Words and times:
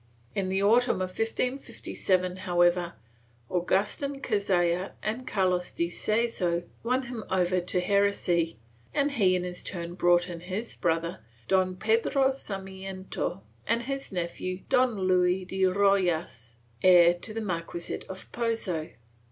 In 0.33 0.49
the 0.49 0.63
autumn 0.63 0.95
of 0.95 1.09
1557, 1.11 2.37
however, 2.37 2.93
Augustin 3.51 4.19
Cazalla 4.19 4.93
and 5.03 5.27
Carlos 5.27 5.69
de 5.71 5.89
Seso 5.89 6.63
won 6.81 7.03
him 7.03 7.23
over 7.29 7.61
to 7.61 7.79
heresy 7.79 8.57
and 8.95 9.11
he, 9.11 9.35
in 9.35 9.43
his 9.43 9.61
turn, 9.63 9.93
brought 9.93 10.27
in 10.27 10.39
his 10.39 10.75
brother, 10.75 11.19
Don 11.47 11.75
Pedro 11.75 12.31
Sarmiento 12.31 13.43
and 13.67 13.83
his 13.83 14.11
nephew 14.11 14.61
Don 14.69 14.95
Luis 15.01 15.45
de 15.47 15.65
Rojas, 15.67 16.55
heir 16.81 17.13
to 17.13 17.31
the 17.31 17.39
marquisate 17.39 18.05
of 18.05 18.27
Pozo. 18.31 18.89